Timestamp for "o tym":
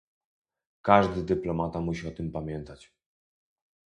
2.07-2.31